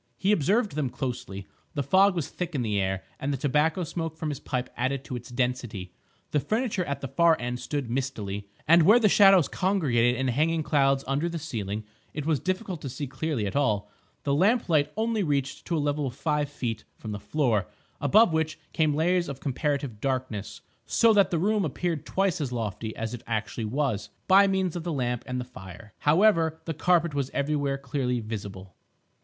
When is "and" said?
3.19-3.31, 8.67-8.81, 25.27-25.39